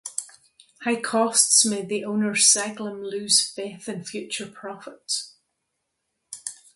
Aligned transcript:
High 0.81 0.99
costs 0.99 1.63
made 1.63 1.87
the 1.87 2.05
owner 2.05 2.33
Seglem 2.33 3.03
lose 3.03 3.47
faith 3.47 3.87
in 3.87 4.03
future 4.03 4.47
profits. 4.47 5.35